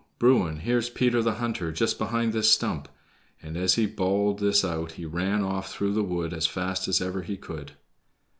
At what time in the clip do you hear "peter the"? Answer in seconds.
0.89-1.33